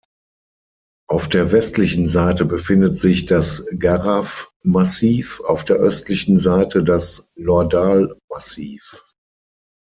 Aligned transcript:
Auf 1.07 1.29
der 1.29 1.51
westlichen 1.51 2.07
Seite 2.07 2.43
befindet 2.45 2.97
sich 2.99 3.27
das 3.27 3.67
Garraf-Massiv, 3.77 5.41
auf 5.41 5.63
der 5.63 5.75
östlichen 5.75 6.39
Seite 6.39 6.83
das 6.83 7.29
l'Ordal-Massiv. 7.37 9.03